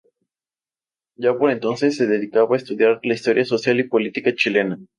Ya 1.15 1.37
por 1.37 1.51
entonces 1.51 1.95
se 1.95 2.07
dedicaba 2.07 2.55
a 2.55 2.57
estudiar 2.57 2.99
la 3.03 3.13
historia 3.13 3.45
social 3.45 3.79
y 3.79 3.87
política 3.87 4.33
chilena. 4.33 4.79